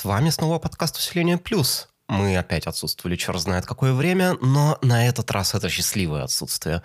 [0.00, 1.90] С вами снова подкаст «Усиление плюс».
[2.10, 6.82] Мы опять отсутствовали черт знает какое время, но на этот раз это счастливое отсутствие.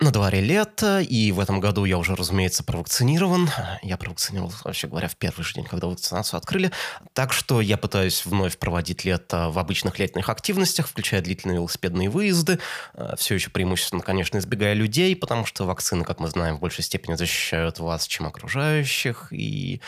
[0.00, 3.48] На дворе лето, и в этом году я уже, разумеется, провакцинирован.
[3.82, 6.72] Я провакцинировал, вообще говоря, в первый же день, когда вакцинацию открыли.
[7.14, 12.58] Так что я пытаюсь вновь проводить лето в обычных летних активностях, включая длительные велосипедные выезды.
[12.92, 16.84] Э, Все еще преимущественно, конечно, избегая людей, потому что вакцины, как мы знаем, в большей
[16.84, 19.28] степени защищают вас, чем окружающих.
[19.32, 19.80] И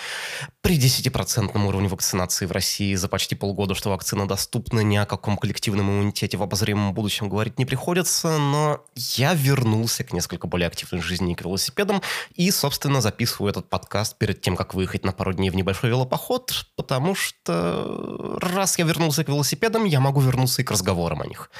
[0.62, 5.36] при 10% уровне вакцинации в России за почти полгода, что вакцина доступна, ни о каком
[5.36, 11.00] коллективном иммунитете в обозримом будущем говорить не приходится, но я вернулся к несколько более активной
[11.02, 12.02] жизни к велосипедам
[12.34, 16.66] и, собственно, записываю этот подкаст перед тем, как выехать на пару дней в небольшой велопоход,
[16.76, 21.50] потому что раз я вернулся к велосипедам, я могу вернуться и к разговорам о них.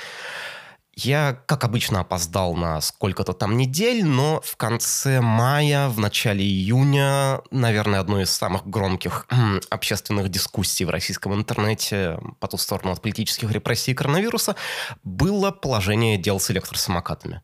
[1.01, 7.41] Я, как обычно, опоздал на сколько-то там недель, но в конце мая, в начале июня,
[7.53, 9.29] наверное, одной из самых громких
[9.71, 14.57] общественных дискуссий в российском интернете по ту сторону от политических репрессий и коронавируса
[15.05, 17.43] было положение дел с электросамокатами.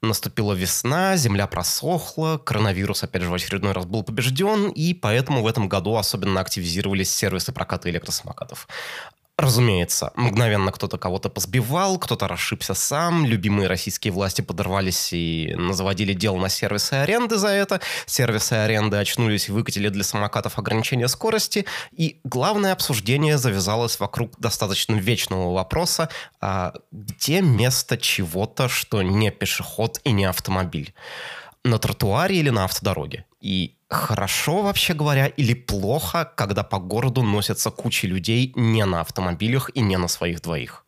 [0.00, 5.46] Наступила весна, земля просохла, коронавирус, опять же, в очередной раз был побежден, и поэтому в
[5.46, 8.66] этом году особенно активизировались сервисы проката электросамокатов.
[9.38, 16.38] Разумеется, мгновенно кто-то кого-то позбивал, кто-то расшибся сам, любимые российские власти подорвались и заводили дело
[16.38, 22.18] на сервисы аренды за это, сервисы аренды очнулись и выкатили для самокатов ограничения скорости, и
[22.24, 26.08] главное обсуждение завязалось вокруг достаточно вечного вопроса,
[26.40, 30.94] а где место чего-то, что не пешеход и не автомобиль?
[31.62, 33.26] На тротуаре или на автодороге?
[33.42, 39.70] И хорошо, вообще говоря, или плохо, когда по городу носятся кучи людей не на автомобилях
[39.74, 40.84] и не на своих двоих.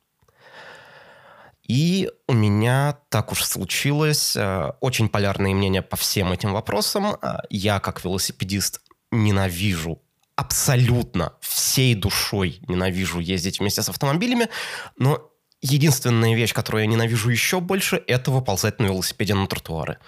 [1.62, 7.16] И у меня так уж случилось, э, очень полярные мнения по всем этим вопросам.
[7.20, 10.00] Э, я, как велосипедист, ненавижу
[10.38, 14.48] абсолютно всей душой ненавижу ездить вместе с автомобилями,
[14.96, 19.98] но единственная вещь, которую я ненавижу еще больше, это выползать на велосипеде на тротуары.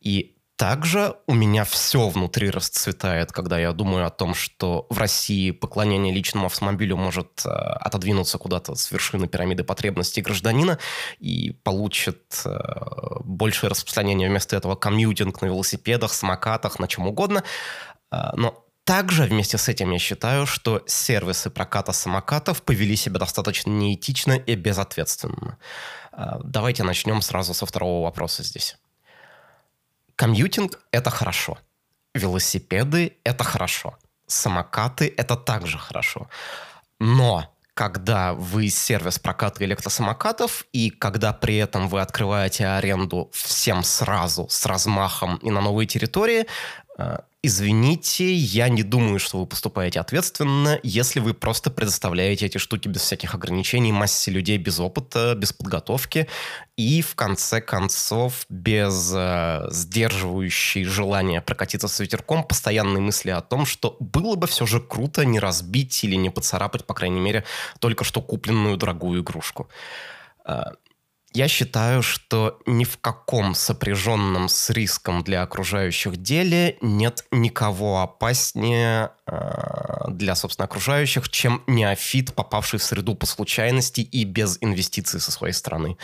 [0.00, 5.52] И также у меня все внутри расцветает, когда я думаю о том, что в России
[5.52, 10.78] поклонение личному автомобилю может э, отодвинуться куда-то с вершины пирамиды потребностей гражданина
[11.18, 12.58] и получит э,
[13.24, 17.42] большее распространение вместо этого комьютинг на велосипедах, самокатах, на чем угодно.
[18.12, 23.70] Э, но также вместе с этим я считаю, что сервисы проката самокатов повели себя достаточно
[23.70, 25.56] неэтично и безответственно.
[26.44, 28.76] Давайте начнем сразу со второго вопроса здесь.
[30.20, 31.56] Комьютинг– это хорошо.
[32.14, 33.94] Велосипеды– это хорошо.
[34.26, 36.28] Самокаты– это также хорошо.
[36.98, 44.46] Но когда вы сервис проката электросамокатов, и когда при этом вы открываете аренду всем сразу,
[44.50, 46.44] с размахом и на новые территории,
[46.98, 52.86] э, Извините, я не думаю, что вы поступаете ответственно, если вы просто предоставляете эти штуки
[52.86, 56.28] без всяких ограничений массе людей без опыта, без подготовки
[56.76, 63.64] и, в конце концов, без э, сдерживающей желания прокатиться с ветерком, постоянной мысли о том,
[63.64, 67.44] что было бы все же круто не разбить или не поцарапать, по крайней мере,
[67.78, 69.70] только что купленную дорогую игрушку.
[70.44, 70.64] Э,
[71.32, 79.12] я считаю, что ни в каком сопряженном с риском для окружающих деле нет никого опаснее
[79.26, 85.30] э, для, собственно, окружающих, чем неофит, попавший в среду по случайности и без инвестиций со
[85.30, 85.96] своей стороны.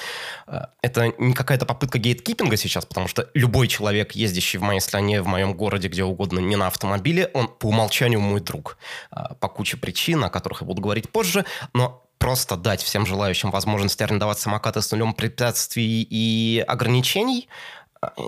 [0.47, 5.23] Э, это не какая-то попытка гейткипинга сейчас, потому что любой человек, ездящий в моей стране,
[5.23, 8.79] в моем городе, где угодно, не на автомобиле, он по умолчанию мой друг.
[9.11, 13.51] Э, по куче причин, о которых я буду говорить позже, но просто дать всем желающим
[13.51, 17.49] возможность арендовать самокаты с нулем препятствий и ограничений,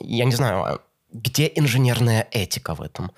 [0.02, 0.80] я не знаю, а
[1.12, 3.12] где инженерная этика в этом?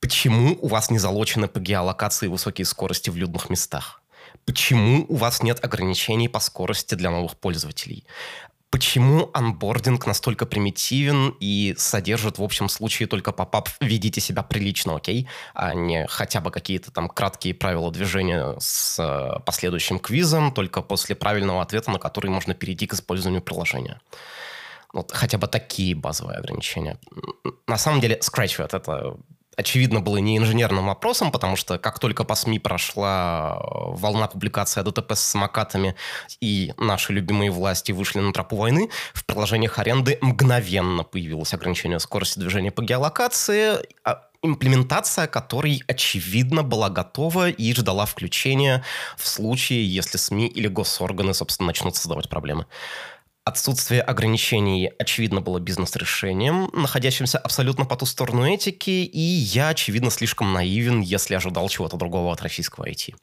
[0.00, 4.02] Почему у вас не залочены по геолокации высокие скорости в людных местах?
[4.44, 8.04] Почему у вас нет ограничений по скорости для новых пользователей?
[8.70, 15.28] Почему анбординг настолько примитивен и содержит в общем случае только попап «ведите себя прилично, окей»,
[15.54, 21.14] а не хотя бы какие-то там краткие правила движения с э, последующим квизом, только после
[21.14, 24.00] правильного ответа, на который можно перейти к использованию приложения.
[24.92, 26.98] Вот хотя бы такие базовые ограничения.
[27.66, 29.16] На самом деле, Scratchpad— это
[29.58, 33.64] очевидно, было не инженерным вопросом, потому что как только по СМИ прошла э,
[33.96, 35.96] волна публикации о ДТП с самокатами
[36.40, 42.38] и наши любимые власти вышли на тропу войны, в приложениях аренды мгновенно появилось ограничение скорости
[42.38, 48.84] движения по геолокации, а имплементация которой, очевидно, была готова и ждала включения
[49.16, 52.66] в случае, если СМИ или госорганы, собственно, начнут создавать проблемы.
[53.48, 60.52] Отсутствие ограничений, очевидно, было бизнес-решением, находящимся абсолютно по ту сторону этики, и я, очевидно, слишком
[60.52, 63.14] наивен, если ожидал чего-то другого от российского IT.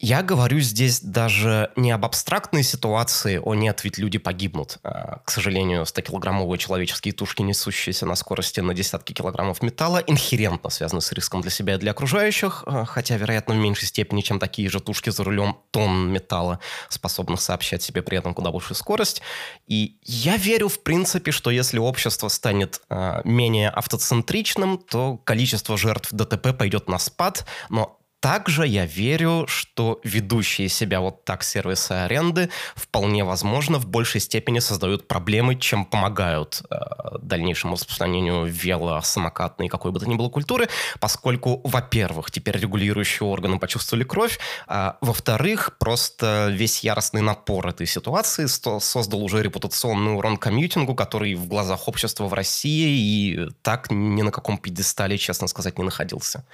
[0.00, 4.78] Я говорю здесь даже не об абстрактной ситуации, о нет, ведь люди погибнут.
[4.84, 11.00] А, к сожалению, 100-килограммовые человеческие тушки, несущиеся на скорости на десятки килограммов металла, инхерентно связаны
[11.00, 14.70] с риском для себя и для окружающих, а, хотя, вероятно, в меньшей степени, чем такие
[14.70, 19.20] же тушки за рулем тонн металла, способных сообщать себе при этом куда большую скорость.
[19.66, 26.12] И я верю, в принципе, что если общество станет э, менее автоцентричным, то количество жертв
[26.12, 32.50] ДТП пойдет на спад, но также я верю, что ведущие себя вот так сервисы аренды
[32.74, 36.76] вполне возможно в большей степени создают проблемы, чем помогают э,
[37.20, 40.68] дальнейшему распространению вело, самокатной какой бы то ни было культуры,
[40.98, 48.46] поскольку, во-первых, теперь регулирующие органы почувствовали кровь, а во-вторых, просто весь яростный напор этой ситуации
[48.46, 54.32] создал уже репутационный урон комьютингу, который в глазах общества в России и так ни на
[54.32, 56.44] каком пьедестале, честно сказать, не находился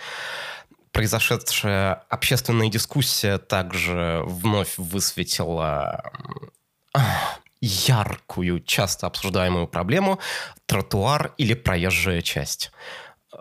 [0.95, 6.11] произошедшая общественная дискуссия также вновь высветила
[7.61, 10.21] яркую, часто обсуждаемую проблему
[10.67, 12.71] тротуар или проезжая часть.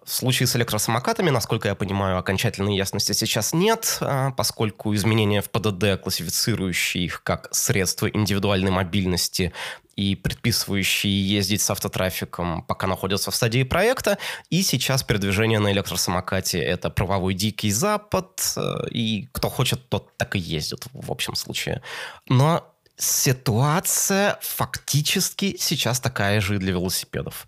[0.03, 5.51] В случае с электросамокатами, насколько я понимаю, окончательной ясности сейчас нет, а, поскольку изменения в
[5.51, 9.53] ПДД, классифицирующие их как средства индивидуальной мобильности
[9.95, 14.17] и предписывающие ездить с автотрафиком, пока находятся в стадии проекта.
[14.49, 20.35] И сейчас передвижение на электросамокате– это правовой дикий запад, э, и кто хочет, тот так
[20.35, 21.81] и ездит в общем случае.
[22.27, 22.63] Но
[22.97, 27.47] ситуация фактически сейчас такая же и для велосипедов.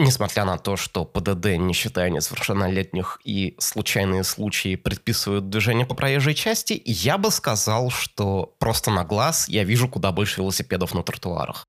[0.00, 6.34] Несмотря на то, что ПДД, не считая несовершеннолетних и случайные случаи, предписывают движение по проезжей
[6.34, 11.66] части, я бы сказал, что просто на глаз я вижу куда больше велосипедов на тротуарах.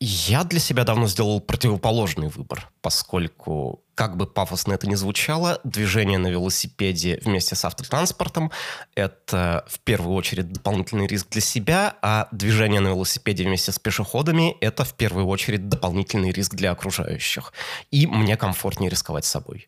[0.00, 6.18] Я для себя давно сделал противоположный выбор, поскольку, как бы пафосно это ни звучало, движение
[6.18, 8.52] на велосипеде вместе с автотранспортом–
[8.94, 14.54] это в первую очередь дополнительный риск для себя, а движение на велосипеде вместе с пешеходами–
[14.60, 17.54] это в первую очередь дополнительный риск для окружающих.
[17.90, 19.66] И мне комфортнее рисковать собой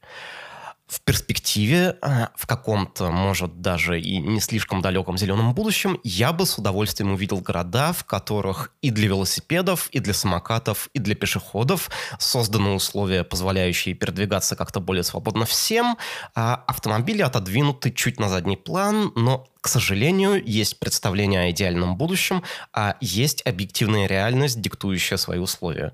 [0.89, 6.47] в перспективе, а, в каком-то, может, даже и не слишком далеком зеленом будущем, я бы
[6.47, 11.91] с удовольствием увидел города, в которых и для велосипедов, и для самокатов, и для пешеходов
[12.19, 15.99] созданы условия, позволяющие передвигаться как-то более свободно всем.
[16.35, 22.43] А автомобили отодвинуты чуть на задний план, но к сожалению, есть представление о идеальном будущем,
[22.73, 25.93] а есть объективная реальность, диктующая свои условия.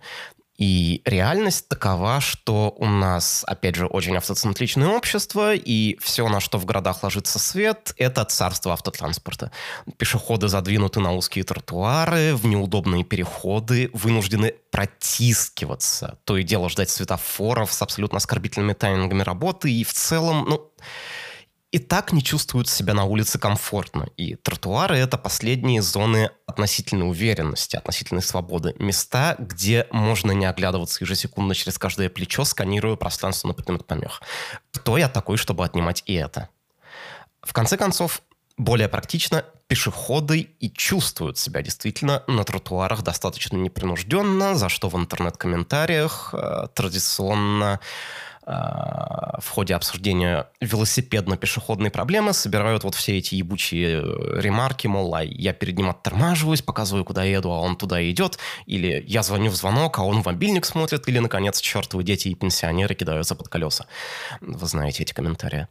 [0.56, 6.58] И реальность такова, что у нас, опять же, очень автоцентричное общество, и все, на что
[6.58, 9.50] в городах ложится свет, это царство автотранспорта.
[9.96, 16.18] Пешеходы задвинуты на узкие тротуары, в неудобные переходы, вынуждены протискиваться.
[16.24, 20.70] То и дело ждать светофоров с абсолютно оскорбительными таймингами работы, и в целом, ну,
[21.74, 24.06] и так не чувствуют себя на улице комфортно.
[24.16, 28.76] И тротуары— это последние зоны относительной уверенности, относительной свободы.
[28.78, 34.22] Места, где можно не оглядываться ежесекундно через каждое плечо, сканируя пространство на предмет помех.
[34.70, 36.48] Кто я такой, чтобы отнимать и это?
[37.42, 38.22] В конце концов,
[38.56, 46.34] более практично, пешеходы и чувствуют себя действительно на тротуарах достаточно непринужденно, за что в интернет-комментариях
[46.34, 47.80] э, традиционно
[48.46, 55.54] в ходе обсуждения велосипедно-пешеходной проблемы собирают вот все эти ебучие э, ремарки, мол, а я
[55.54, 59.98] перед ним оттормаживаюсь, показываю, куда еду, а он туда идет, или я звоню в звонок,
[59.98, 63.86] а он в мобильник смотрит, или, наконец, чертовы дети и пенсионеры кидаются под колеса.
[64.42, 65.66] Вы знаете эти комментарии.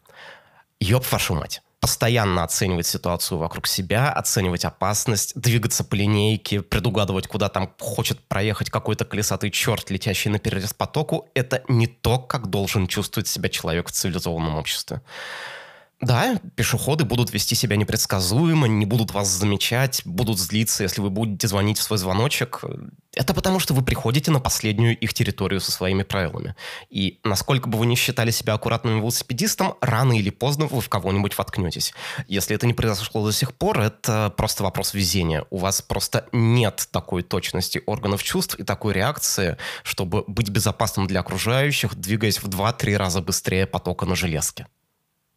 [0.79, 7.49] Ёб вашу мать постоянно оценивать ситуацию вокруг себя, оценивать опасность, двигаться по линейке, предугадывать, куда
[7.49, 12.87] там хочет проехать какой-то колесатый черт, летящий на перерез потоку, это не то, как должен
[12.87, 15.01] чувствовать себя человек в цивилизованном обществе.
[16.03, 21.47] Да, пешеходы будут вести себя непредсказуемо, не будут вас замечать, будут злиться, если вы будете
[21.47, 22.61] звонить в свой звоночек.
[23.15, 26.55] Это потому, что вы приходите на последнюю их территорию со своими правилами.
[26.89, 31.37] И насколько бы вы ни считали себя аккуратным велосипедистом, рано или поздно вы в кого-нибудь
[31.37, 31.93] воткнетесь.
[32.27, 35.45] Если это не произошло до сих пор, это просто вопрос везения.
[35.51, 41.21] У вас просто нет такой точности органов чувств и такой реакции, чтобы быть безопасным для
[41.21, 44.67] окружающих, двигаясь в 2-3 раза быстрее потока на железке.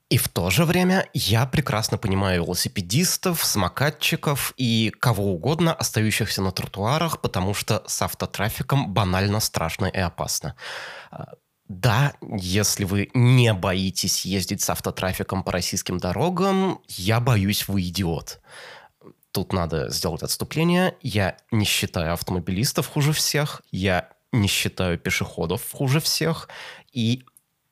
[0.09, 6.53] И в то же время я прекрасно понимаю велосипедистов, самокатчиков и кого угодно, остающихся на
[6.53, 10.55] тротуарах, потому что с автотрафиком банально страшно и опасно.
[11.11, 11.35] А,
[11.69, 18.41] да, если вы не боитесь ездить с автотрафиком по российским дорогам, я боюсь, вы идиот.
[19.33, 20.95] тут надо сделать отступление.
[21.03, 26.49] Я не считаю автомобилистов хуже всех, я не считаю пешеходов хуже всех,
[26.93, 27.25] и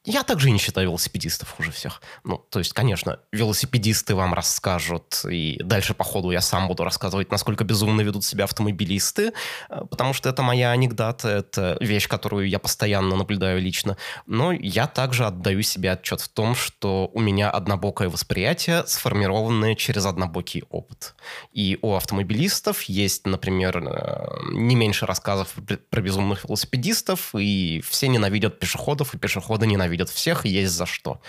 [0.06, 2.02] я также не считаю велосипедистов хуже всех.
[2.24, 7.30] Ну, то есть, конечно, велосипедисты вам расскажут, и дальше по ходу я сам буду рассказывать,
[7.30, 9.32] насколько безумно ведут себя автомобилисты,
[9.70, 13.96] э, потому что это моя анекдота, это вещь, которую я постоянно наблюдаю лично.
[14.26, 20.04] Но я также отдаю себе отчет в том, что у меня однобокое восприятие, сформированное через
[20.04, 21.14] однобокий опыт.
[21.52, 25.54] И у автомобилистов есть, например, э, не меньше рассказов
[25.88, 31.20] про безумных велосипедистов, и все ненавидят пешеходов, и пешеходы ненавидят ненавидят всех, есть за что.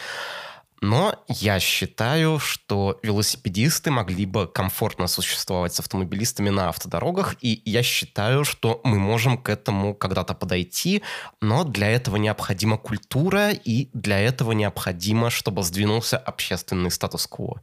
[0.81, 7.81] Но я считаю, что велосипедисты могли бы комфортно существовать с автомобилистами на автодорогах, и я
[7.81, 11.01] считаю, что мы можем к этому когда-то подойти,
[11.41, 17.62] но для этого необходима культура, и для этого необходимо, чтобы сдвинулся общественный статус-кво.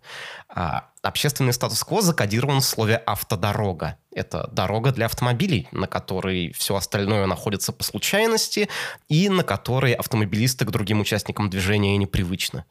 [0.48, 3.96] А общественный статус-кво закодирован в слове «автодорога».
[4.14, 8.68] Это дорога для автомобилей, на которой все остальное находится по случайности
[9.08, 12.64] и на которой автомобилисты к другим участникам движения непривычны.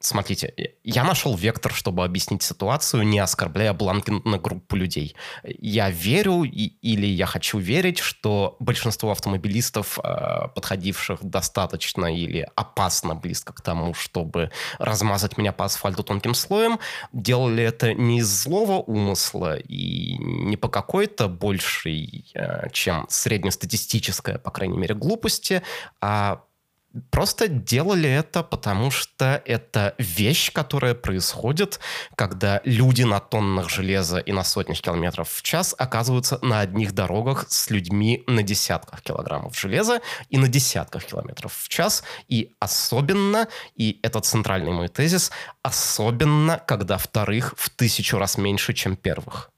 [0.00, 5.14] Смотрите, я нашел вектор, чтобы объяснить ситуацию, не оскорбляя бланки на группу людей.
[5.44, 13.14] Я верю и, или я хочу верить, что большинство автомобилистов, э, подходивших достаточно или опасно
[13.14, 16.80] близко к тому, чтобы размазать меня по асфальту тонким слоем,
[17.12, 24.50] делали это не из злого умысла и не по какой-то большей, э, чем среднестатистическая, по
[24.50, 25.62] крайней мере, глупости,
[26.00, 26.42] а
[27.10, 31.78] Просто делали это, потому что это вещь, которая происходит,
[32.16, 37.46] когда люди на тоннах железа и на сотнях километров в час оказываются на одних дорогах
[37.48, 42.02] с людьми на десятках килограммов железа и на десятках километров в час.
[42.26, 45.30] И особенно, и это центральный мой тезис,
[45.62, 49.52] особенно, когда вторых в тысячу раз меньше, чем первых.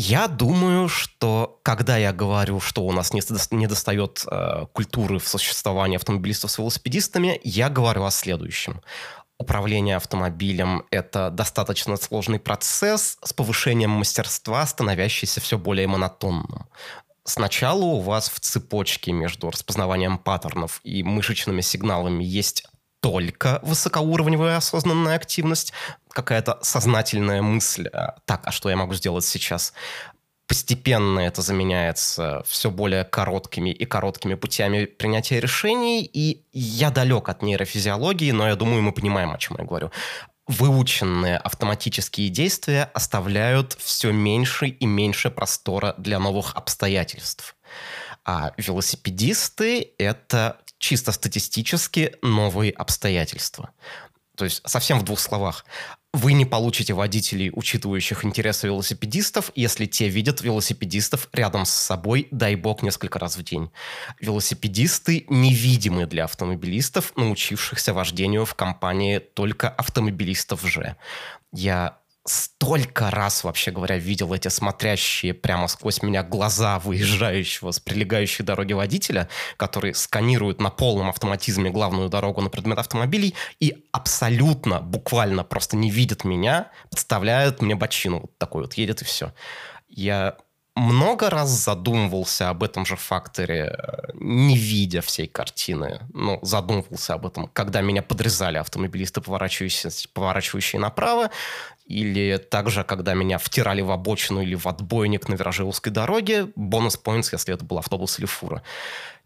[0.00, 5.96] Я думаю, что когда я говорю, что у нас не достает э, культуры в существовании
[5.96, 8.80] автомобилистов с велосипедистами, я говорю о следующем.
[9.38, 16.68] Управление автомобилем– это достаточно сложный процесс с повышением мастерства, становящийся все более монотонным.
[17.24, 22.68] Сначала у вас в цепочке между распознаванием паттернов и мышечными сигналами есть
[23.00, 25.72] только высокоуровневая осознанная активность,
[26.10, 29.72] какая-то сознательная мысль, а, так, а что я могу сделать сейчас?
[30.46, 37.42] Постепенно это заменяется все более короткими и короткими путями принятия решений, и я далек от
[37.42, 39.90] нейрофизиологии, но я думаю, мы понимаем, о чем я говорю.
[40.46, 47.54] Выученные автоматические действия оставляют все меньше и меньше простора для новых обстоятельств.
[48.24, 53.70] А велосипедисты— это чисто статистически новые обстоятельства.
[54.36, 55.64] То есть совсем в двух словах.
[56.14, 62.54] Вы не получите водителей, учитывающих интересы велосипедистов, если те видят велосипедистов рядом с собой, дай
[62.54, 63.70] бог, несколько раз в день.
[64.20, 70.96] Велосипедисты невидимы для автомобилистов, научившихся вождению в компании только автомобилистов же.
[71.52, 78.44] Я столько раз, вообще говоря, видел эти смотрящие прямо сквозь меня глаза выезжающего с прилегающей
[78.44, 85.44] дороги водителя, который сканирует на полном автоматизме главную дорогу на предмет автомобилей и абсолютно, буквально
[85.44, 89.32] просто не видит меня, подставляет мне бочину вот такой вот, едет и все.
[89.88, 90.36] Я
[90.78, 93.76] много раз задумывался об этом же факторе,
[94.14, 96.00] не видя всей картины.
[96.12, 101.30] Ну, задумывался об этом, когда меня подрезали автомобилисты, поворачивающие, поворачивающие направо,
[101.88, 107.00] или также, когда меня втирали в обочину или в отбойник на вираже узкой дороги, бонус
[107.02, 108.62] points, если это был автобус или фура.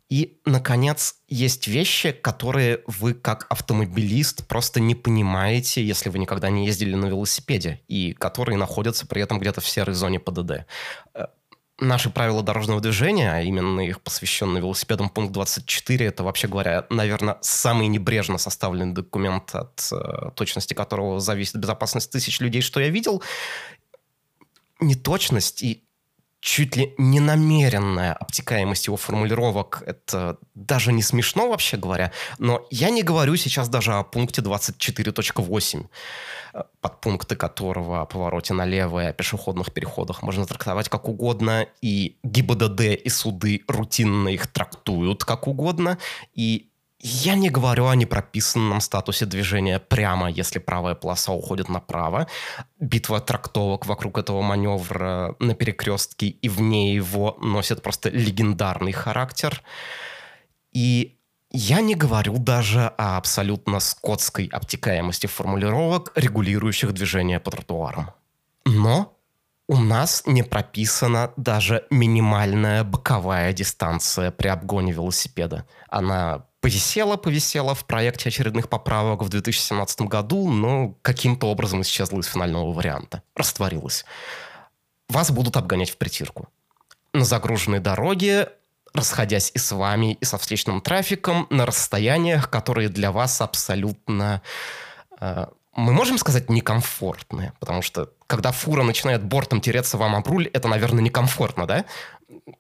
[0.08, 6.66] И, наконец, есть вещи, которые вы как автомобилист просто не понимаете, если вы никогда не
[6.66, 10.66] ездили на велосипеде, и которые находятся при этом где-то в серой зоне ПДД
[11.80, 17.38] наши правила дорожного движения, а именно их посвященный велосипедам пункт 24, это, вообще говоря, наверное,
[17.40, 23.22] самый небрежно составленный документ, от э, точности которого зависит безопасность тысяч людей, что я видел.
[24.80, 25.84] Неточность и
[26.42, 29.84] чуть ли не намеренная обтекаемость его формулировок.
[29.86, 32.10] Это даже не смешно, вообще говоря.
[32.38, 35.86] Но я не говорю сейчас даже о пункте 24.8,
[36.80, 41.68] подпункты которого о повороте налево и о пешеходных переходах можно трактовать как угодно.
[41.80, 45.98] И ГИБДД и суды рутинно их трактуют как угодно.
[46.34, 46.71] И
[47.04, 52.28] я не говорю о непрописанном статусе движения прямо, если правая полоса уходит направо.
[52.78, 59.62] Битва трактовок вокруг этого маневра на перекрестке и вне его носит просто легендарный характер.
[60.72, 61.18] И
[61.50, 68.12] Я не говорю даже о абсолютно скотской обтекаемости формулировок, регулирующих движение по тротуарам.
[68.64, 69.18] Но
[69.72, 75.64] у нас не прописана даже минимальная боковая дистанция при обгоне велосипеда.
[75.88, 82.26] Она повисела, повисела в проекте очередных поправок в 2017 году, но каким-то образом исчезла из
[82.26, 83.22] финального варианта.
[83.34, 84.04] Растворилась.
[85.08, 86.50] Вас будут обгонять в притирку.
[87.14, 88.50] На загруженной дороге,
[88.92, 94.42] расходясь и с вами, и со встречным трафиком, на расстояниях, которые для вас абсолютно
[95.18, 100.48] э, мы можем сказать некомфортные, потому что когда фура начинает бортом тереться вам об руль,
[100.48, 101.84] это, наверное, некомфортно, да?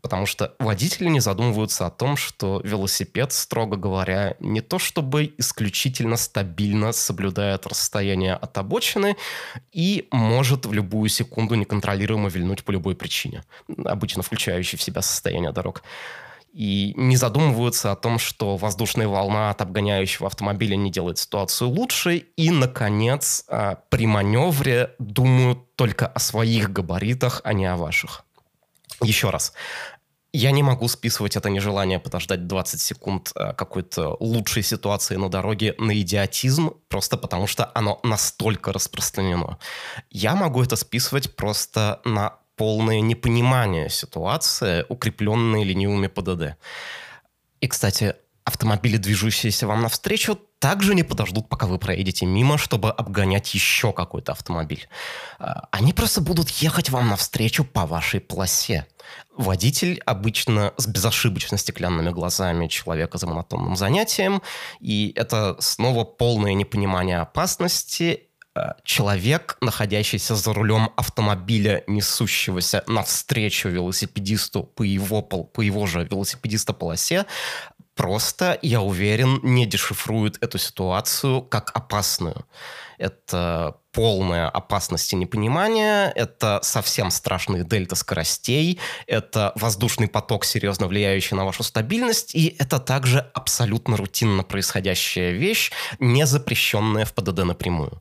[0.00, 6.16] Потому что водители не задумываются о том, что велосипед, строго говоря, не то чтобы исключительно
[6.16, 9.16] стабильно соблюдает расстояние от обочины
[9.72, 13.44] и может в любую секунду неконтролируемо вильнуть по любой причине,
[13.84, 15.82] обычно включающей в себя состояние дорог
[16.52, 22.16] и не задумываются о том, что воздушная волна от обгоняющего автомобиля не делает ситуацию лучше.
[22.36, 28.24] И, наконец, а, при маневре думают только о своих габаритах, а не о ваших.
[29.02, 29.54] Еще раз.
[30.34, 35.74] Я не могу списывать это нежелание подождать 20 секунд а, какой-то лучшей ситуации на дороге
[35.78, 39.58] на идиотизм, просто потому что оно настолько распространено.
[40.10, 46.56] Я могу это списывать просто на полное непонимание ситуации, укрепленные ленивыми ПДД.
[47.60, 48.14] И, кстати,
[48.44, 54.30] автомобили, движущиеся вам навстречу, также не подождут, пока вы проедете мимо, чтобы обгонять еще какой-то
[54.30, 54.86] автомобиль.
[55.40, 58.86] А, они просто будут ехать вам навстречу по вашей полосе.
[59.36, 64.40] Водитель обычно с безошибочно стеклянными глазами человека за монотонным занятием,
[64.78, 68.28] и это снова полное непонимание опасности
[68.84, 77.26] человек, находящийся за рулем автомобиля, несущегося навстречу велосипедисту по его, по его же велосипедиста полосе,
[77.94, 82.46] просто, я уверен, не дешифрует эту ситуацию как опасную.
[83.02, 88.78] Это полная опасность и непонимание, это совсем страшные дельта скоростей,
[89.08, 95.72] это воздушный поток, серьезно влияющий на вашу стабильность, и это также абсолютно рутинно происходящая вещь,
[95.98, 98.00] не запрещенная в ПДД напрямую.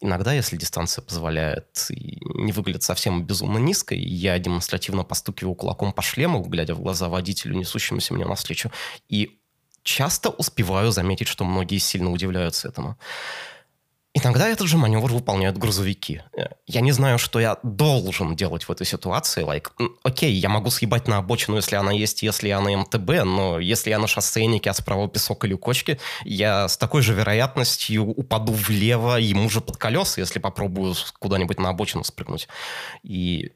[0.00, 6.02] Иногда, если дистанция позволяет и не выглядит совсем безумно низкой, я демонстративно постукиваю кулаком по
[6.02, 8.70] шлему, глядя в глаза водителю, несущемуся мне навстречу,
[9.08, 9.40] и
[9.82, 12.98] часто успеваю заметить, что многие сильно удивляются этому.
[14.18, 16.22] Иногда этот же маневр выполняют грузовики.
[16.34, 19.44] Э, я не знаю, что я должен делать в этой ситуации.
[19.44, 19.68] Like,
[20.04, 23.90] окей, я могу съебать на обочину, если она есть, если я на МТБ, но если
[23.90, 29.16] я на шоссейнике, а справа песок или кочки, я с такой же вероятностью упаду влево
[29.16, 32.48] ему же под колеса, если попробую куда-нибудь на обочину спрыгнуть.
[33.02, 33.52] И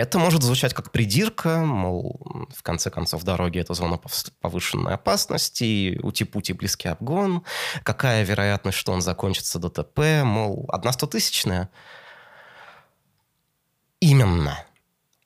[0.00, 2.20] это может звучать как придирка, мол,
[2.56, 4.00] в конце концов, дороги— это зона
[4.40, 7.44] повышенной опасности, ути-пути близкий обгон,
[7.82, 11.70] какая вероятность, что он закончится ДТП, мол, одна стотысячная.
[14.00, 14.64] Именно.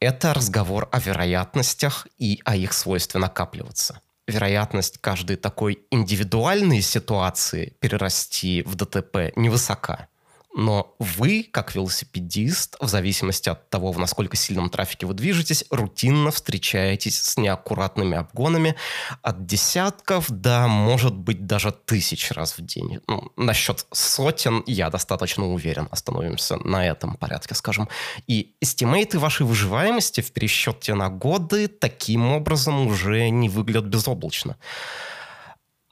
[0.00, 4.00] Это разговор о вероятностях и о их свойстве накапливаться.
[4.26, 10.08] Вероятность каждой такой индивидуальной ситуации перерасти в ДТП невысока.
[10.56, 16.30] Но вы, как велосипедист, в зависимости от того, в насколько сильном трафике вы движетесь, рутинно
[16.30, 18.76] встречаетесь с неаккуратными обгонами
[19.20, 23.00] от десятков до, может быть, даже тысяч раз в день.
[23.08, 25.88] Ну, насчет сотен я достаточно уверен.
[25.90, 27.88] Остановимся на этом порядке, скажем.
[28.28, 34.56] И эстимейты вашей выживаемости в пересчете на годы таким образом уже не выглядят безоблачно.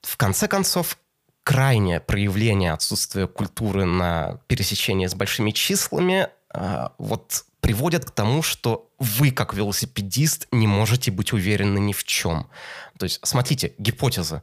[0.02, 0.98] В конце концов,
[1.44, 8.90] крайнее проявление отсутствия культуры на пересечении с большими числами э, вот приводят к тому, что
[8.98, 12.48] вы, как велосипедист, не можете быть уверены ни в чем.
[12.98, 14.42] То есть, смотрите, гипотеза.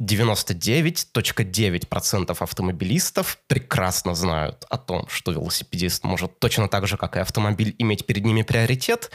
[0.00, 7.74] 99.9% автомобилистов прекрасно знают о том, что велосипедист может точно так же, как и автомобиль,
[7.78, 9.10] иметь перед ними приоритет,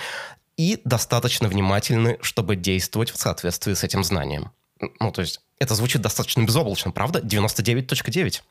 [0.57, 4.49] и достаточно внимательны, чтобы действовать в соответствии с этим знанием.
[4.99, 7.19] Ну, то есть это звучит достаточно безоблачно, правда?
[7.19, 8.41] 99.9.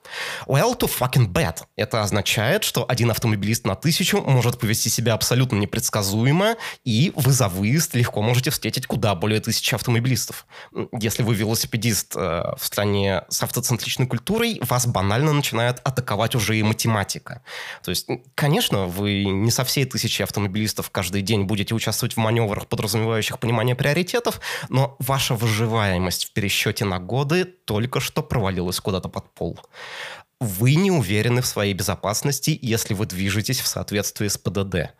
[0.46, 1.56] Well, to fucking bad.
[1.74, 7.48] Это означает, что один автомобилист на тысячу может повести себя абсолютно непредсказуемо, и вы за
[7.48, 10.46] выезд легко можете встретить куда более тысячи автомобилистов.
[10.92, 12.20] Если вы велосипедист э,
[12.56, 17.42] в стране с автоцентричной культурой, вас банально начинает атаковать уже и математика.
[17.82, 22.68] То есть, конечно, вы не со всей тысячи автомобилистов каждый день будете участвовать в маневрах,
[22.68, 29.32] подразумевающих понимание приоритетов, но ваша выживаемость в пересчете на годы только что провалилась куда-то под
[29.34, 29.58] пол.
[30.40, 34.94] Вы не уверены в своей безопасности, если вы движетесь в соответствии с ПДД.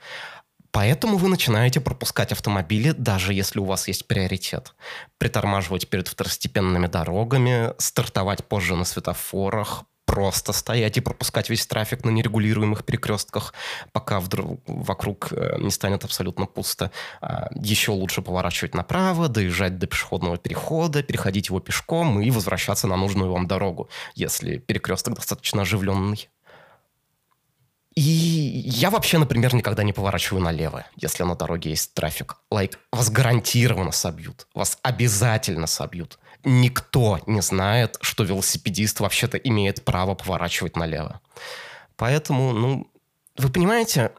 [0.72, 4.74] Поэтому вы начинаете пропускать автомобили, даже если у вас есть приоритет.
[5.18, 12.10] Притормаживать перед второстепенными дорогами, стартовать позже на светофорах, просто стоять и пропускать весь трафик на
[12.10, 13.54] нерегулируемых перекрестках,
[13.92, 16.90] пока вдруг вокруг э, не станет абсолютно пусто.
[17.20, 22.96] А еще лучше поворачивать направо, доезжать до пешеходного перехода, переходить его пешком и возвращаться на
[22.96, 26.28] нужную вам дорогу, если перекресток достаточно оживленный.
[27.94, 32.36] И я вообще, например, никогда не поворачиваю налево, если на дороге есть трафик.
[32.52, 34.48] Like, вас гарантированно собьют.
[34.54, 36.18] Вас обязательно собьют.
[36.44, 41.20] Никто не знает, что велосипедист вообще-то имеет право поворачивать налево.
[41.96, 42.90] Поэтому, ну,
[43.36, 44.12] вы понимаете,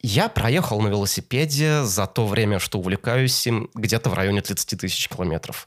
[0.00, 5.08] я проехал на велосипеде за то время, что увлекаюсь им, где-то в районе 30 тысяч
[5.08, 5.66] километров.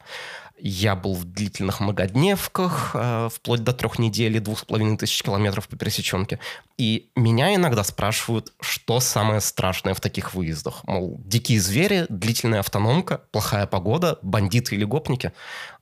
[0.64, 5.24] Я был в длительных многодневках, э, вплоть до трех недель и двух с половиной тысяч
[5.24, 6.38] километров по пересеченке.
[6.78, 10.84] И меня иногда спрашивают, что самое страшное в таких выездах.
[10.84, 15.32] Мол, дикие звери, длительная автономка, плохая погода, бандиты или гопники.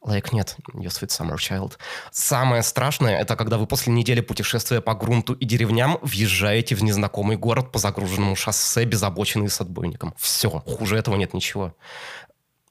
[0.01, 1.73] Лайк, like, нет, you sweet summer child.
[2.11, 7.35] Самое страшное, это когда вы после недели путешествия по грунту и деревням въезжаете в незнакомый
[7.35, 10.13] город по загруженному шоссе без обочины и с отбойником.
[10.17, 11.73] Все, хуже этого нет ничего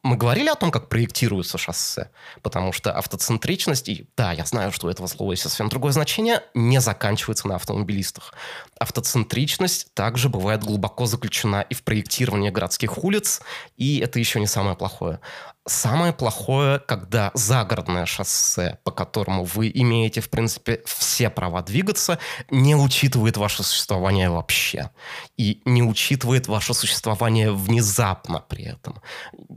[0.09, 4.87] мы говорили о том, как проектируются шоссе, потому что автоцентричность, и да, я знаю, что
[4.87, 8.33] у этого слова есть совсем другое значение, не заканчивается на автомобилистах.
[8.81, 13.43] Автоцентричность также бывает глубоко заключена и в проектировании городских улиц,
[13.77, 15.21] и это еще не самое плохое.
[15.69, 22.19] Самое плохое, когда загородное шоссе, по которому вы имеете, в принципе, все права двигаться,
[22.51, 24.91] не учитывает ваше существование вообще.
[25.37, 29.03] И не учитывает ваше существование внезапно при этом.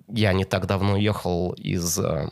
[0.09, 2.29] Я не так давно ехал из э,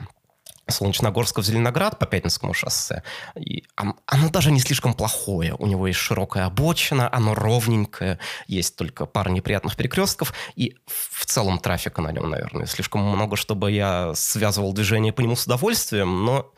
[0.71, 3.03] Солнечногорска в Зеленоград по Пятницкому шоссе.
[3.35, 5.55] И оно даже не слишком плохое.
[5.57, 11.59] У него есть широкая обочина, оно ровненькое, есть только пара неприятных перекрестков, и в целом
[11.59, 16.51] трафика на нем, наверное, слишком много, чтобы я связывал движение по нему с удовольствием, но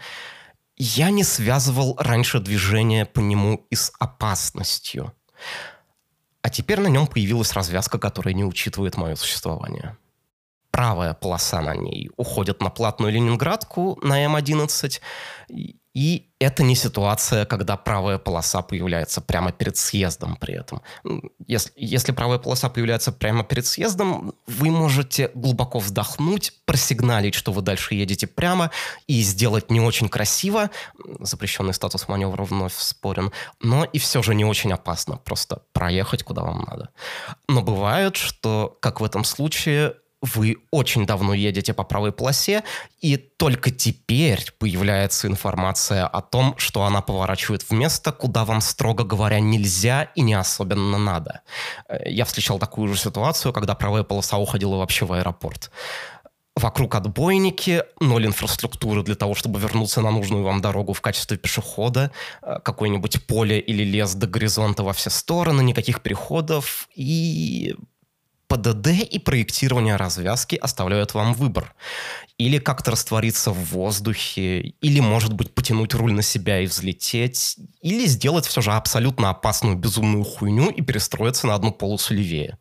[0.78, 5.14] я не связывал раньше движение по нему и с опасностью.
[6.42, 9.96] А теперь на нем появилась развязка, которая не учитывает мое существование
[10.72, 15.02] правая полоса на ней уходит на платную Ленинградку на М11.
[15.94, 20.82] И это не ситуация, когда правая полоса появляется прямо перед съездом при этом.
[21.48, 27.62] Если, если правая полоса появляется прямо перед съездом, вы можете глубоко вздохнуть, просигналить, что вы
[27.62, 28.72] дальше едете прямо,
[29.08, 30.70] и сделать не очень красиво,
[31.20, 36.42] запрещенный статус маневра вновь спорен, но и все же не очень опасно, просто проехать куда
[36.42, 36.90] вам надо.
[37.50, 42.64] Но бывает, что, как в этом случае, вы очень давно едете по правой полосе,
[43.00, 49.04] и только теперь появляется информация о том, что она поворачивает в место, куда вам, строго
[49.04, 51.42] говоря, нельзя и не особенно надо.
[51.88, 55.72] Э, я встречал такую же ситуацию, когда правая полоса уходила вообще в аэропорт.
[56.56, 62.12] Вокруг отбойники, ноль инфраструктуры для того, чтобы вернуться на нужную вам дорогу в качестве пешехода,
[62.44, 67.76] э, какое-нибудь поле или лес до горизонта во все стороны, никаких переходов, и
[68.52, 71.74] ПДД и проектирование развязки оставляют вам выбор.
[72.38, 78.06] Или как-то раствориться в воздухе, или, может быть, потянуть руль на себя и взлететь, или
[78.06, 82.58] сделать все же абсолютно опасную безумную хуйню и перестроиться на одну полосу левее.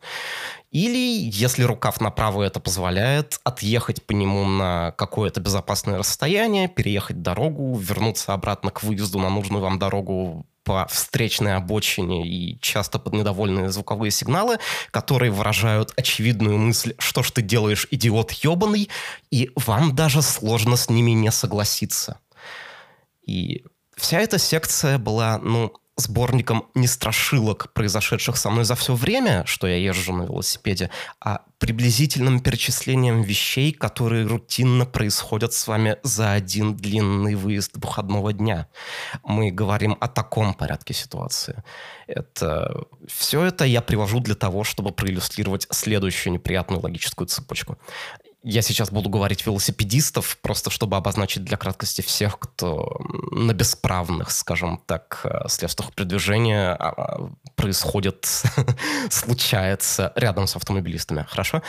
[0.70, 7.76] Или, если рукав направо это позволяет, отъехать по нему на какое-то безопасное расстояние, переехать дорогу,
[7.76, 13.70] вернуться обратно к выезду на нужную вам дорогу по встречной обочине и часто под недовольные
[13.70, 14.58] звуковые сигналы,
[14.90, 18.88] которые выражают очевидную мысль, что ж ты делаешь, идиот ебаный,
[19.30, 22.20] и вам даже сложно с ними не согласиться.
[23.26, 23.64] И
[23.96, 29.66] вся эта секция была, ну, сборником не страшилок, произошедших со мной за все время, что
[29.66, 36.74] я езжу на велосипеде, а приблизительным перечислением вещей, которые рутинно происходят с вами за один
[36.74, 38.66] длинный выезд выходного дня.
[39.24, 41.62] Мы говорим о таком порядке ситуации.
[42.06, 47.78] Это, все это я привожу для того, чтобы проиллюстрировать следующую неприятную логическую цепочку
[48.42, 53.00] я сейчас буду говорить велосипедистов, просто чтобы обозначить для краткости всех, кто
[53.32, 58.26] на бесправных, скажем так, э, средствах передвижения а, а, происходит,
[59.10, 61.26] случается рядом с автомобилистами.
[61.28, 61.62] Хорошо?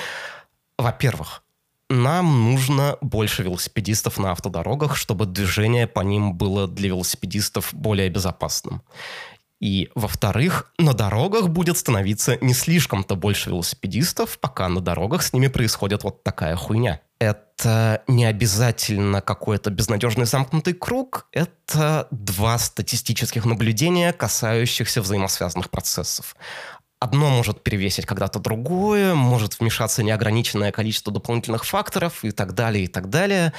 [0.77, 1.43] Во-первых,
[1.89, 8.81] нам нужно больше велосипедистов на автодорогах, чтобы движение по ним было для велосипедистов более безопасным.
[9.61, 15.47] И, во-вторых, на дорогах будет становиться не слишком-то больше велосипедистов, пока на дорогах с ними
[15.47, 16.99] происходит вот такая хуйня.
[17.19, 26.35] Это не обязательно какой-то безнадежный замкнутый круг, это два статистических наблюдения, касающихся взаимосвязанных процессов.
[26.99, 32.87] одно может перевесить когда-то другое, может вмешаться неограниченное количество дополнительных факторов и так далее, и
[32.87, 33.53] так далее.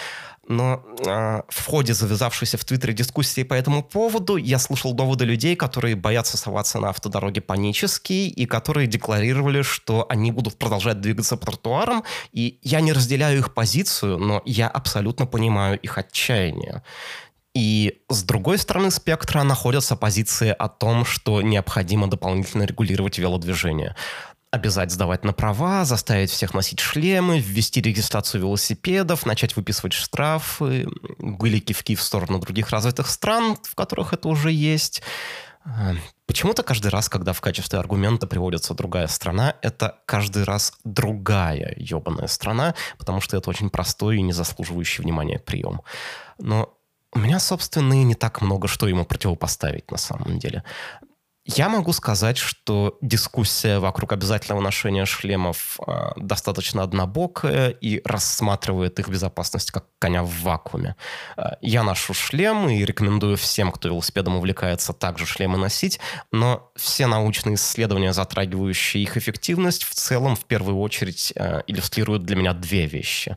[0.48, 5.54] Но э, в ходе завязавшейся в Твиттере дискуссии по этому поводу я слушал доводы людей,
[5.54, 11.46] которые боятся соваться на автодороге панически и которые декларировали, что они будут продолжать двигаться по
[11.46, 12.02] тротуарам.
[12.32, 16.82] И я не разделяю их позицию, но я абсолютно понимаю их отчаяние.
[17.54, 23.94] И с другой стороны спектра находятся позиции о том, что необходимо дополнительно регулировать велодвижение
[24.52, 30.86] обязать сдавать на права, заставить всех носить шлемы, ввести регистрацию велосипедов, начать выписывать штрафы.
[31.18, 35.02] Были кивки в сторону других развитых стран, в которых это уже есть.
[35.64, 35.94] А,
[36.26, 42.26] почему-то каждый раз, когда в качестве аргумента приводится другая страна, это каждый раз другая ебаная
[42.26, 45.80] страна, потому что это очень простой и не заслуживающий внимания прием.
[46.38, 46.76] Но
[47.14, 50.62] у меня, собственно, и не так много что ему противопоставить на самом деле.
[51.44, 59.08] Я могу сказать, что дискуссия вокруг обязательного ношения шлемов э, достаточно однобокая и рассматривает их
[59.08, 60.94] безопасность как коня в вакууме.
[61.36, 65.98] Э, я ношу шлем и рекомендую всем, кто велосипедом увлекается, также шлемы носить,
[66.30, 72.36] но все научные исследования, затрагивающие их эффективность, в целом в первую очередь э, иллюстрируют для
[72.36, 73.36] меня две вещи.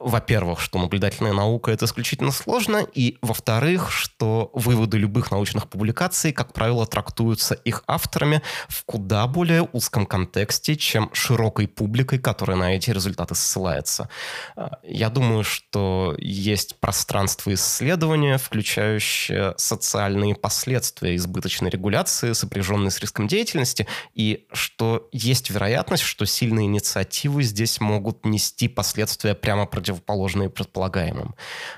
[0.00, 6.54] Во-первых, что наблюдательная наука— это исключительно сложно, и во-вторых, что выводы любых научных публикаций, как
[6.54, 12.76] правило, трактуют являются их авторами в куда более узком контексте, чем широкой публикой, которая на
[12.76, 14.08] эти результаты ссылается.
[14.56, 23.26] А, я думаю, что есть пространство исследования, включающее социальные последствия избыточной регуляции, сопряженной с риском
[23.26, 31.34] деятельности, и что есть вероятность, что сильные инициативы здесь могут нести последствия прямо противоположные предполагаемым.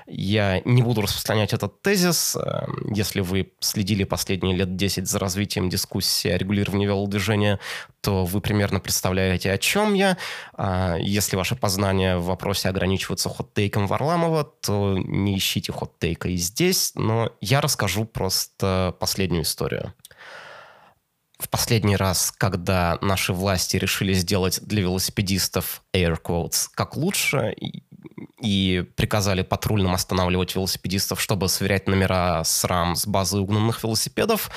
[0.07, 2.35] Я не буду распространять этот тезис.
[2.35, 7.59] Э, если вы следили последние лет 10 за развитием развитием дискуссии о регулировании велодвижения,
[8.01, 10.17] то вы примерно представляете, о чем я.
[10.53, 16.91] А если ваше познание в вопросе ограничивается хот-тейком Варламова, то не ищите хот-тейка и здесь,
[16.95, 19.93] но я расскажу просто последнюю историю.
[21.39, 27.53] В последний раз, когда наши власти решили сделать для велосипедистов air quotes как лучше,
[28.41, 34.51] и приказали патрульным останавливать велосипедистов, чтобы сверять номера с рам с базы угнанных велосипедов,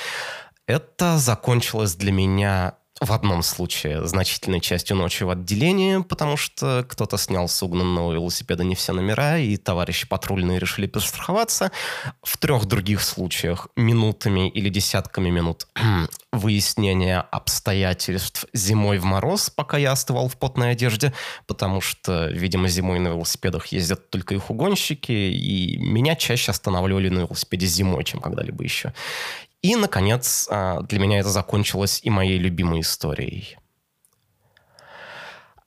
[0.69, 7.17] это закончилось для меня в одном случае значительной частью ночи в отделении, потому что кто-то
[7.17, 11.71] снял с угнанного велосипеда не все номера, и товарищи патрульные решили перестраховаться.
[12.21, 15.67] В трех других случаях минутами или десятками минут
[16.33, 21.13] выяснения обстоятельств зимой в мороз, пока я остывал в потной одежде,
[21.47, 27.19] потому что, видимо, зимой на велосипедах ездят только их угонщики, и меня чаще останавливали на
[27.19, 28.93] велосипеде зимой, чем когда-либо еще.
[29.61, 33.57] И, наконец, а, для меня это закончилось и моей любимой историей.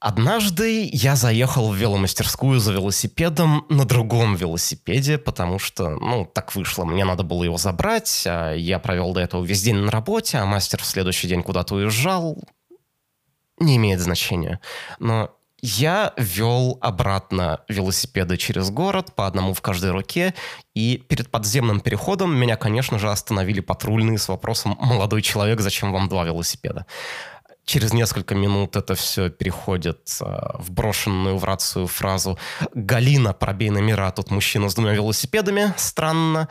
[0.00, 6.84] Однажды я заехал в веломастерскую за велосипедом на другом велосипеде, потому что, ну, так вышло.
[6.84, 8.24] Мне надо было его забрать.
[8.26, 11.76] А я провел до этого весь день на работе, а мастер в следующий день куда-то
[11.76, 12.36] уезжал.
[13.60, 14.58] Не имеет значения.
[14.98, 20.34] Но я вел обратно велосипеды через город, по одному в каждой руке,
[20.74, 26.08] и перед подземным переходом меня, конечно же, остановили патрульные с вопросом «Молодой человек, зачем вам
[26.08, 26.86] два велосипеда?»
[27.64, 30.24] Через несколько минут это все переходит э,
[30.58, 32.36] в брошенную в рацию фразу
[32.74, 36.48] «Галина, пробей номера, тут мужчина с двумя велосипедами, странно».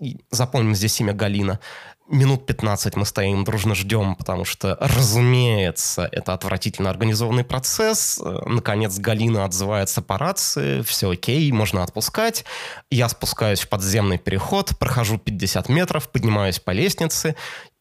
[0.00, 1.60] И запомним здесь имя Галина
[2.08, 8.20] минут 15 мы стоим, дружно ждем, потому что, разумеется, это отвратительно организованный процесс.
[8.46, 12.44] Наконец Галина отзывается по рации, все окей, можно отпускать.
[12.90, 17.36] Я спускаюсь в подземный переход, прохожу 50 метров, поднимаюсь по лестнице,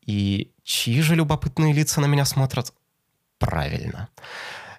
[0.06, 2.74] и чьи же любопытные лица на меня смотрят?
[3.40, 4.10] Правильно.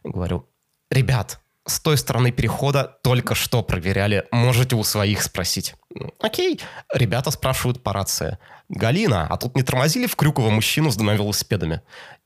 [0.03, 0.49] Говорю,
[0.91, 5.75] ребят, с той стороны перехода только что проверяли, можете у своих спросить.
[6.21, 6.61] Окей,
[6.93, 8.39] ребята спрашивают по рации.
[8.69, 11.83] Галина, а тут не тормозили в Крюково мужчину с двумя велосипедами?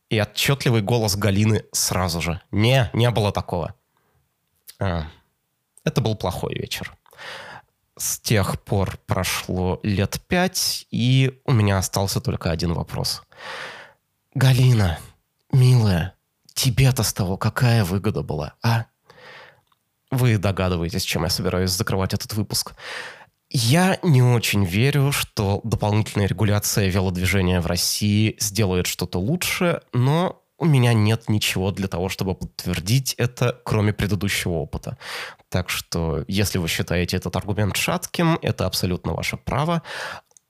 [0.08, 2.40] И отчетливый голос Галины сразу же.
[2.50, 3.74] Не, не было такого.
[4.80, 5.08] А,
[5.84, 6.96] это был плохой вечер.
[7.96, 13.22] С тех пор прошло лет пять, и у меня остался только один вопрос.
[14.34, 14.98] Галина,
[15.52, 16.14] милая,
[16.54, 18.86] тебе-то с того какая выгода была, а?
[20.10, 22.74] Вы догадываетесь, чем я собираюсь закрывать этот выпуск.
[23.50, 30.66] Я не очень верю, что дополнительная регуляция велодвижения в России сделает что-то лучше, но у
[30.66, 34.98] меня нет ничего для того, чтобы подтвердить это, кроме предыдущего опыта.
[35.48, 39.82] Так что, если вы считаете этот аргумент шатким, это абсолютно ваше право.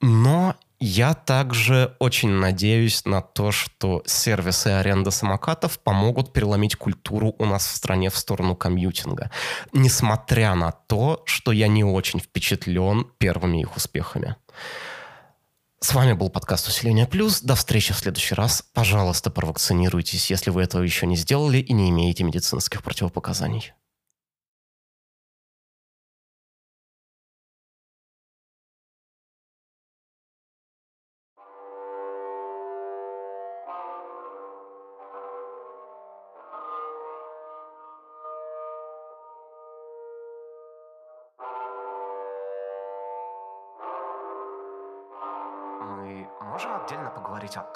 [0.00, 7.46] Но Я также очень надеюсь на то, что сервисы аренды самокатов помогут переломить культуру у
[7.46, 9.32] нас в стране в сторону комьютинга,
[9.72, 14.36] несмотря на то, что я не очень впечатлен первыми их успехами.
[15.80, 17.40] С вами был подкаст «Усиление плюс».
[17.40, 18.62] До встречи в следующий раз.
[18.72, 23.72] Пожалуйста, провакцинируйтесь, если вы этого еще не сделали и не имеете медицинских противопоказаний.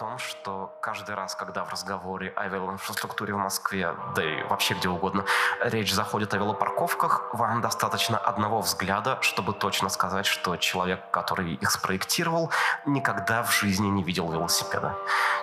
[0.03, 4.43] Говорить о том, что каждый раз, когда в разговоре о велоинфраструктуре в Москве, да и
[4.45, 5.25] вообще где угодно,
[5.63, 11.71] речь заходит о велопарковках, вам достаточно одного взгляда, чтобы точно сказать, что человек, который их
[11.71, 12.51] спроектировал,
[12.85, 14.95] никогда в жизни не видел велосипеда.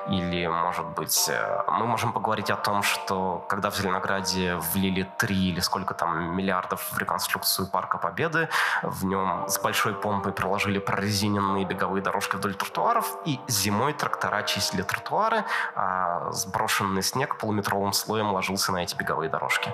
[0.07, 5.49] Или, может быть, э, мы можем поговорить о том, что когда в Зеленограде влили три
[5.49, 8.49] или сколько там миллиардов в реконструкцию Парка Победы,
[8.83, 14.59] в нем с большой помпой проложили прорезиненные беговые дорожки вдоль тротуаров, и зимой трактора чистили
[14.77, 15.43] тротуары,
[15.75, 19.73] а сброшенный снег полуметровым слоем ложился на эти беговые дорожки.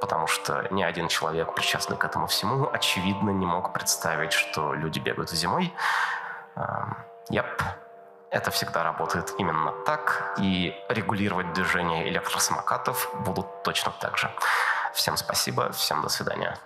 [0.00, 4.98] Потому что ни один человек, причастный к этому всему, очевидно, не мог представить, что люди
[4.98, 5.74] бегают зимой.
[7.30, 7.46] Яп.
[7.46, 7.62] Yep.
[8.30, 14.28] Это всегда работает именно так, и регулировать движение электросамокатов будут точно так же.
[14.92, 16.58] Всем спасибо, всем до свидания.